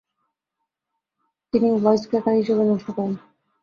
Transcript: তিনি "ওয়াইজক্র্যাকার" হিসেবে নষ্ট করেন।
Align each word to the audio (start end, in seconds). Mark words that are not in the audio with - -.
তিনি 1.53 1.67
"ওয়াইজক্র্যাকার" 1.73 2.35
হিসেবে 2.39 2.63
নষ্ট 2.63 2.87
করেন। 2.95 3.13